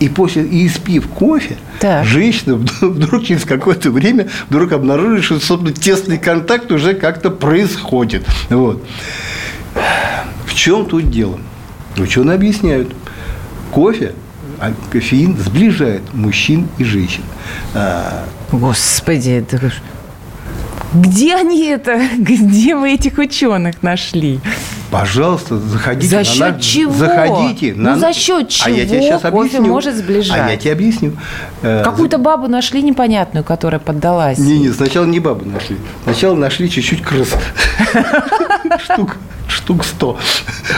И 0.00 0.08
после 0.08 0.42
и 0.42 0.66
испив 0.66 1.08
кофе, 1.08 1.56
так. 1.78 2.04
женщина 2.04 2.56
вдруг 2.80 3.24
через 3.24 3.44
какое-то 3.44 3.90
время 3.90 4.28
вдруг 4.50 4.72
обнаружит, 4.72 5.24
что 5.24 5.40
собственно, 5.40 5.72
тесный 5.72 6.18
контакт 6.18 6.70
уже 6.72 6.94
как-то 6.94 7.30
происходит. 7.30 8.26
Вот. 8.50 8.84
В 10.44 10.54
чем 10.54 10.86
тут 10.86 11.08
дело? 11.10 11.38
Ученые 11.96 12.34
объясняют. 12.34 12.94
Кофе, 13.70 14.12
а 14.58 14.72
кофеин 14.90 15.38
сближает 15.38 16.02
мужчин 16.12 16.68
и 16.78 16.84
женщин. 16.84 17.22
А, 17.74 18.24
Господи, 18.50 19.30
это 19.30 19.72
где 20.92 21.36
они 21.36 21.66
это? 21.68 22.00
Где 22.18 22.76
вы 22.76 22.92
этих 22.92 23.18
ученых 23.18 23.82
нашли? 23.82 24.40
Пожалуйста, 24.92 25.58
заходите. 25.58 26.06
За 26.06 26.22
счет 26.22 26.56
на... 26.56 26.60
чего? 26.60 26.92
Заходите. 26.92 27.72
Ну, 27.74 27.82
на... 27.82 27.98
за 27.98 28.12
счет 28.12 28.50
чего 28.50 28.74
а 28.74 28.76
я 28.76 28.84
тебе 28.86 29.00
сейчас 29.00 29.22
кофе 29.22 29.36
объясню. 29.38 29.62
может 29.62 29.96
сближать? 29.96 30.38
А 30.38 30.50
я 30.50 30.56
тебе 30.58 30.72
объясню. 30.72 31.12
Э, 31.62 31.82
Какую-то 31.82 32.18
бабу 32.18 32.46
нашли 32.46 32.82
непонятную, 32.82 33.42
которая 33.42 33.80
поддалась. 33.80 34.36
Не, 34.36 34.58
не, 34.58 34.68
сначала 34.68 35.06
не 35.06 35.18
бабу 35.18 35.46
нашли. 35.46 35.78
Сначала 36.04 36.36
нашли 36.36 36.68
чуть-чуть 36.68 37.00
крыс. 37.00 37.30
Штук 38.84 39.16
штук 39.48 39.84
100. 39.84 40.18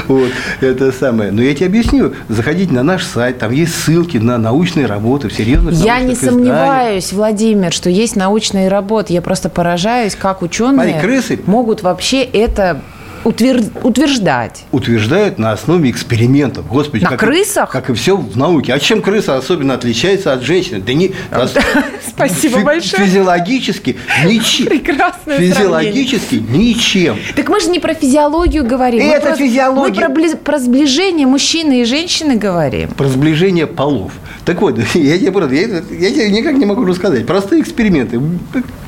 Вот, 0.09 0.31
это 0.61 0.93
самое. 0.93 1.31
Но 1.31 1.43
я 1.43 1.55
тебе 1.55 1.67
объясню. 1.67 2.15
Заходите 2.29 2.73
на 2.73 2.83
наш 2.83 3.05
сайт, 3.05 3.39
там 3.39 3.53
есть 3.53 3.75
ссылки 3.75 4.19
на 4.19 4.37
научные 4.37 4.87
работы 4.87 5.31
серьезных 5.31 5.75
Я 5.75 6.01
не 6.01 6.15
сомневаюсь, 6.15 7.13
Владимир, 7.13 7.73
что 7.73 7.89
есть 7.89 8.17
научные 8.17 8.69
работы. 8.69 9.13
Я 9.13 9.23
просто 9.23 9.49
поражаюсь, 9.49 10.15
как 10.15 10.43
ученые 10.43 10.93
Смотри, 10.93 11.01
крысы... 11.01 11.41
могут 11.47 11.83
вообще 11.83 12.23
это 12.23 12.83
утверждать. 13.25 14.65
Утверждают 14.73 15.39
на 15.39 15.53
основе 15.53 15.91
экспериментов. 15.91 16.67
Господи, 16.67 17.05
на 17.05 17.11
как 17.11 17.21
крысах? 17.21 17.71
И, 17.71 17.73
как 17.73 17.91
и 17.91 17.95
все 17.95 18.17
в 18.17 18.37
науке. 18.37 18.73
А 18.73 18.79
чем 18.79 19.03
крыса 19.03 19.37
особенно 19.37 19.75
отличается 19.75 20.33
от 20.33 20.43
женщины? 20.43 20.81
Да 20.81 20.93
не... 20.93 21.13
Спасибо 22.09 22.61
большое. 22.61 23.05
Физиологически 23.05 23.97
ничем. 24.25 24.67
Прекрасное 24.67 25.39
Физиологически 25.39 26.37
ничем. 26.37 27.17
Так 27.35 27.49
мы 27.49 27.61
же 27.61 27.71
не 27.71 27.81
про 27.81 27.95
физиологию 27.95 28.65
говорим. 28.65 29.01
Это 29.01 29.35
физиология. 29.37 30.09
Мы 30.09 30.37
про 30.37 30.59
сближение 30.59 31.27
мужчины 31.27 31.83
и 31.83 31.85
женщины 31.85 32.37
говорим. 32.37 32.91
Про 32.91 33.09
сближение 33.09 33.67
полов. 33.67 34.13
Так 34.45 34.61
вот, 34.61 34.79
я 34.95 35.19
тебе, 35.19 35.33
я, 35.57 36.09
я 36.09 36.11
тебе 36.11 36.31
никак 36.31 36.57
не 36.57 36.67
могу 36.67 36.85
рассказать. 36.85 37.27
Простые 37.27 37.63
эксперименты. 37.63 38.21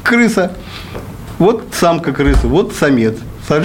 Крыса. 0.02 0.52
Вот 1.38 1.64
самка 1.72 2.12
крысы, 2.12 2.46
вот 2.46 2.74
самец 2.74 3.16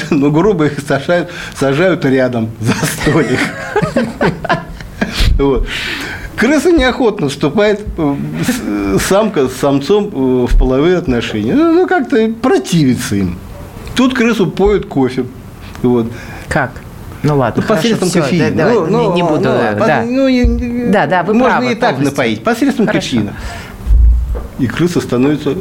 ну, 0.09 0.31
грубо 0.31 0.65
их 0.65 0.79
сажают, 0.79 1.29
сажают 1.55 2.05
рядом 2.05 2.51
за 2.59 2.73
столик. 2.85 3.39
Вот. 5.37 5.67
Крыса 6.35 6.71
неохотно 6.71 7.29
вступает 7.29 7.81
э, 7.97 8.97
самка 8.99 9.47
с 9.47 9.55
самцом 9.55 10.07
э, 10.07 10.47
в 10.47 10.57
половые 10.57 10.97
отношения. 10.97 11.53
Ну, 11.53 11.73
ну, 11.73 11.87
как-то 11.87 12.31
противится 12.41 13.15
им. 13.15 13.37
Тут 13.95 14.13
крысу 14.13 14.47
поют 14.47 14.85
кофе. 14.87 15.25
Вот. 15.81 16.11
Как? 16.47 16.71
Ну 17.23 17.37
ладно, 17.37 17.61
ну, 17.61 17.75
посредством 17.75 18.09
хорошо, 18.09 18.29
кофеина. 18.29 18.55
Да, 18.55 18.69
ну, 18.71 18.85
ну, 18.87 19.15
не 19.15 19.23
буду. 19.23 19.49
Ну, 19.49 19.85
да. 19.85 20.03
Ну, 20.07 20.91
да, 20.91 21.05
да, 21.05 21.23
вы 21.23 21.33
Можно 21.33 21.57
правы, 21.57 21.71
и 21.71 21.75
так 21.75 21.91
полностью. 21.91 22.11
напоить, 22.11 22.43
посредством 22.43 22.87
хорошо. 22.87 23.07
кофеина. 23.07 23.33
И 24.59 24.67
крыса 24.67 25.01
становится 25.01 25.51
э, 25.51 25.55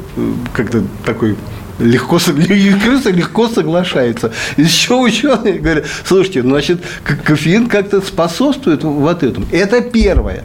как-то 0.55 0.83
такой 1.05 1.37
легко, 1.81 2.19
крыса 2.19 3.11
легко 3.11 3.49
соглашается. 3.49 4.33
Еще 4.57 4.95
ученые 4.95 5.59
говорят, 5.59 5.87
слушайте, 6.05 6.43
значит, 6.43 6.81
кофеин 7.25 7.67
как-то 7.67 8.01
способствует 8.01 8.85
вот 8.85 9.23
этому. 9.23 9.47
Это 9.51 9.81
первое. 9.81 10.45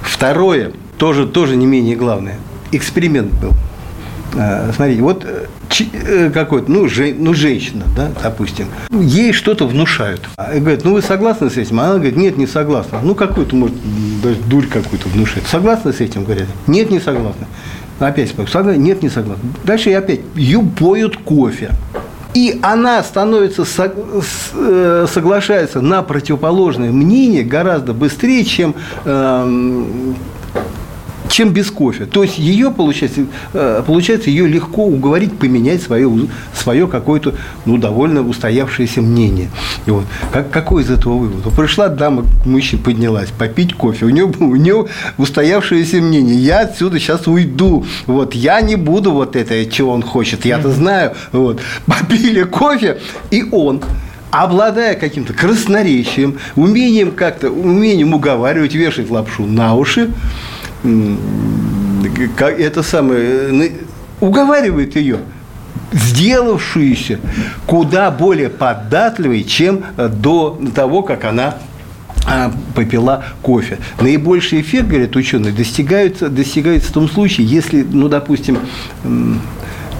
Второе, 0.00 0.72
тоже, 0.98 1.26
тоже 1.26 1.56
не 1.56 1.66
менее 1.66 1.96
главное. 1.96 2.38
Эксперимент 2.72 3.32
был. 3.34 3.52
А, 4.34 4.70
смотрите, 4.74 5.02
вот 5.02 5.24
э, 5.26 5.46
э, 5.92 6.30
какой-то, 6.30 6.70
ну, 6.70 6.88
жен, 6.88 7.16
ну, 7.18 7.34
женщина, 7.34 7.84
да, 7.94 8.10
допустим, 8.22 8.66
ей 8.90 9.32
что-то 9.32 9.66
внушают. 9.66 10.26
И 10.54 10.58
говорят, 10.58 10.84
ну, 10.84 10.94
вы 10.94 11.02
согласны 11.02 11.50
с 11.50 11.56
этим? 11.58 11.80
Она 11.80 11.94
говорит, 11.94 12.16
нет, 12.16 12.38
не 12.38 12.46
согласна. 12.46 13.00
Ну, 13.02 13.14
какую-то, 13.14 13.54
может, 13.54 13.76
даже 14.22 14.36
дурь 14.46 14.66
какую-то 14.66 15.08
внушает. 15.08 15.46
Согласны 15.46 15.92
с 15.92 16.00
этим? 16.00 16.24
Говорят, 16.24 16.48
нет, 16.66 16.90
не 16.90 16.98
согласна. 16.98 17.46
Опять 18.08 18.30
согласен, 18.30 18.82
нет, 18.82 19.02
не 19.02 19.08
согласен. 19.08 19.42
Дальше 19.64 19.90
я 19.90 19.98
опять, 19.98 20.20
ее 20.34 20.60
поют 20.60 21.16
кофе. 21.18 21.70
И 22.34 22.58
она 22.62 23.02
становится, 23.02 23.64
э, 24.54 25.06
соглашается 25.08 25.80
на 25.82 26.02
противоположное 26.02 26.90
мнение 26.90 27.42
гораздо 27.42 27.92
быстрее, 27.92 28.44
чем 28.44 28.74
эм, 29.04 30.16
чем 31.32 31.48
без 31.50 31.70
кофе. 31.70 32.04
То 32.04 32.22
есть 32.22 32.38
ее, 32.38 32.70
получается, 32.70 33.22
э, 33.54 33.82
получается 33.86 34.28
ее 34.28 34.46
легко 34.46 34.84
уговорить 34.84 35.36
поменять 35.38 35.82
свое, 35.82 36.28
свое 36.54 36.86
какое-то 36.86 37.34
ну, 37.64 37.78
довольно 37.78 38.26
устоявшееся 38.26 39.00
мнение. 39.00 39.50
И 39.86 39.90
вот, 39.90 40.04
как, 40.30 40.50
какой 40.50 40.82
из 40.82 40.90
этого 40.90 41.16
вывод? 41.16 41.52
Пришла 41.54 41.88
дама 41.88 42.24
к 42.42 42.46
мужчине, 42.46 42.82
поднялась, 42.82 43.30
попить 43.30 43.74
кофе. 43.74 44.04
У 44.06 44.10
нее, 44.10 44.24
у 44.24 44.56
нее 44.56 44.86
устоявшееся 45.16 45.96
мнение. 46.02 46.36
Я 46.36 46.60
отсюда 46.60 47.00
сейчас 47.00 47.26
уйду. 47.26 47.86
Вот, 48.06 48.34
я 48.34 48.60
не 48.60 48.76
буду 48.76 49.12
вот 49.12 49.34
это, 49.34 49.64
чего 49.66 49.92
он 49.92 50.02
хочет. 50.02 50.44
Я-то 50.44 50.70
знаю. 50.70 51.14
Вот. 51.32 51.60
Попили 51.86 52.42
кофе, 52.42 53.00
и 53.30 53.42
он 53.50 53.80
обладая 54.30 54.94
каким-то 54.96 55.34
красноречием, 55.34 56.38
умением 56.56 57.12
как-то, 57.12 57.50
умением 57.50 58.14
уговаривать, 58.14 58.74
вешать 58.74 59.10
лапшу 59.10 59.44
на 59.44 59.74
уши, 59.74 60.10
это 62.38 62.82
самое, 62.82 63.72
уговаривает 64.20 64.96
ее, 64.96 65.18
сделавшуюся 65.92 67.18
куда 67.66 68.10
более 68.10 68.48
податливой, 68.48 69.44
чем 69.44 69.84
до 69.96 70.60
того, 70.74 71.02
как 71.02 71.24
она 71.24 71.56
а, 72.26 72.52
попила 72.74 73.24
кофе. 73.42 73.78
Наибольший 74.00 74.60
эффект, 74.60 74.88
говорят 74.88 75.16
ученые, 75.16 75.52
достигается, 75.52 76.28
достигается 76.28 76.90
в 76.90 76.92
том 76.92 77.08
случае, 77.08 77.46
если, 77.46 77.82
ну, 77.82 78.08
допустим, 78.08 78.58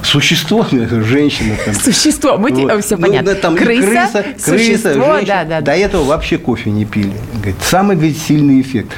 существо, 0.02 0.66
женщина. 0.70 1.56
Там, 1.64 1.74
существо, 1.74 2.38
мы 2.38 2.50
вот. 2.52 2.84
все 2.84 2.96
ну, 2.96 3.02
понятно. 3.02 3.34
Да, 3.34 3.40
там 3.40 3.56
крыса, 3.56 3.86
крыса, 3.86 4.24
существо, 4.38 4.92
крыса, 4.92 5.26
да, 5.26 5.44
да. 5.44 5.60
До 5.60 5.72
этого 5.72 6.04
вообще 6.04 6.38
кофе 6.38 6.70
не 6.70 6.84
пили. 6.84 7.12
Говорит, 7.34 7.56
самый 7.62 7.96
говорит, 7.96 8.18
сильный 8.18 8.60
эффект. 8.60 8.90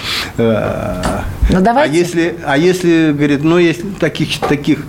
Ну, 1.51 1.61
давайте. 1.61 1.93
А 1.93 1.97
если, 1.97 2.35
а 2.45 2.59
если, 2.59 3.13
говорит, 3.13 3.45
ну, 3.45 3.59
есть 3.59 3.99
таких, 3.99 4.39
таких 4.41 4.85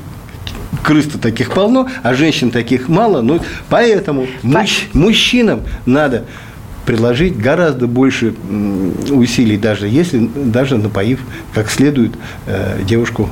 крыс-то 0.84 1.18
таких 1.18 1.52
полно, 1.52 1.90
а 2.04 2.14
женщин 2.14 2.52
таких 2.52 2.88
мало, 2.88 3.22
ну, 3.22 3.40
поэтому 3.70 4.28
По... 4.42 4.48
мужч, 4.48 4.88
мужчинам 4.94 5.62
надо 5.86 6.26
приложить 6.86 7.38
гораздо 7.38 7.88
больше 7.88 8.36
усилий, 9.10 9.58
даже 9.58 9.88
если 9.88 10.30
даже 10.36 10.78
напоив 10.78 11.20
как 11.54 11.70
следует 11.70 12.14
э, 12.46 12.80
девушку 12.88 13.30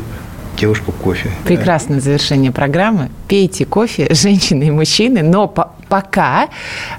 девушку 0.57 0.91
кофе. 0.91 1.31
Прекрасное 1.45 1.99
завершение 1.99 2.51
программы. 2.51 3.09
Пейте 3.27 3.65
кофе, 3.65 4.07
женщины 4.11 4.67
и 4.67 4.71
мужчины, 4.71 5.23
но 5.23 5.47
по 5.47 5.73
пока 5.93 6.49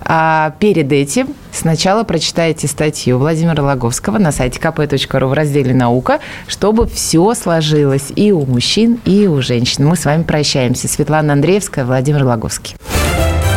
а, 0.02 0.54
перед 0.60 0.92
этим 0.92 1.26
сначала 1.50 2.04
прочитайте 2.04 2.68
статью 2.68 3.18
Владимира 3.18 3.60
Логовского 3.60 4.18
на 4.18 4.30
сайте 4.30 4.60
kp.ru 4.60 5.26
в 5.26 5.32
разделе 5.32 5.74
«Наука», 5.74 6.20
чтобы 6.46 6.86
все 6.86 7.34
сложилось 7.34 8.12
и 8.14 8.30
у 8.30 8.46
мужчин, 8.46 9.00
и 9.04 9.26
у 9.26 9.42
женщин. 9.42 9.84
Мы 9.84 9.96
с 9.96 10.04
вами 10.04 10.22
прощаемся. 10.22 10.86
Светлана 10.86 11.32
Андреевская, 11.32 11.84
Владимир 11.84 12.22
Логовский. 12.22 12.76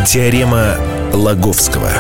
Теорема 0.08 0.76
Логовского. 1.14 1.92